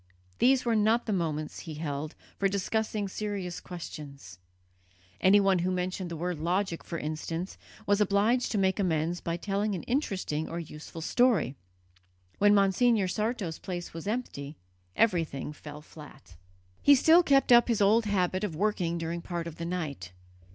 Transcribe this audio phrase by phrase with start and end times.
[0.39, 4.39] These were not the moments, he held, for discussing serious questions;
[5.19, 9.75] anyone who mentioned the word logic, for instance, was obliged to make amends by telling
[9.75, 11.55] an interesting or useful story.
[12.39, 14.57] When Monsignor Sarto's place was empty,
[14.95, 16.35] everything fell flat.
[16.81, 20.13] He still kept up his old habit of working during part of the night.